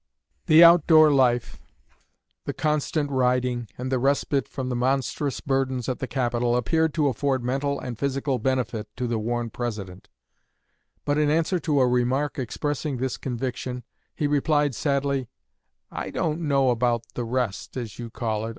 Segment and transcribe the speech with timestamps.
[0.51, 1.61] '"The out door life,
[2.45, 7.07] the constant riding, and the respite from the monstrous burdens at the capital, appeared to
[7.07, 10.09] afford mental and physical benefit to the worn President.
[11.05, 13.83] But in answer to a remark expressing this conviction,
[14.15, 15.29] he replied sadly,
[15.91, 18.49] "I don't know about 'the rest' as you call it.